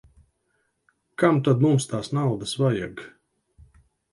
[1.23, 3.05] Kam tad mums tās naudas vajag.